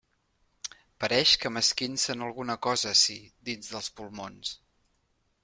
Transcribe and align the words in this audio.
Pareix 1.03 1.33
que 1.43 1.51
m'esquincen 1.57 2.23
alguna 2.29 2.57
cosa 2.69 2.95
ací, 2.97 3.19
dins 3.51 3.71
dels 3.75 3.93
pulmons. 4.01 4.57